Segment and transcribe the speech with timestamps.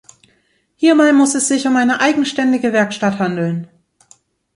[0.77, 3.67] Hierbei muss es sich um eine eigenständige Werkstatt handeln.